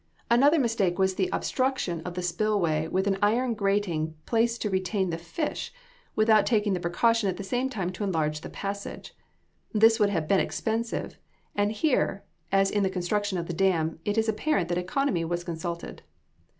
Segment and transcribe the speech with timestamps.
[0.31, 4.69] Another mistake was the obstruction of the spill way with an iron grating placed to
[4.71, 5.71] retain the fish,
[6.15, 9.13] without taking the precaution at the same time to enlarge the passage.
[9.73, 11.17] This would have been expensive;
[11.55, 15.43] and here, as in the construction of the dam, it is apparent that economy was
[15.43, 16.01] consulted.